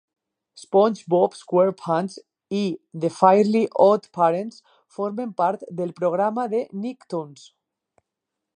[0.59, 2.15] "SpongeBob SquarePants"
[2.59, 2.61] i
[3.03, 4.59] "The Fairly OddParents"
[4.97, 7.45] formen part del programa de Nicktoons.